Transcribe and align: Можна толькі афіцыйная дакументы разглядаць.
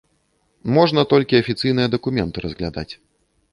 Можна 0.77 1.01
толькі 1.11 1.37
афіцыйная 1.41 1.87
дакументы 1.97 2.37
разглядаць. 2.49 2.89